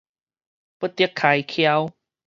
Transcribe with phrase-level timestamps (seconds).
[0.79, 1.93] 不得開曲